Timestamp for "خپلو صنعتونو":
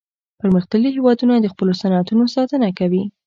1.53-2.23